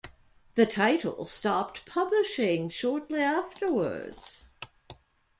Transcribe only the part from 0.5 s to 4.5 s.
The title stopped publishing shortly afterwards.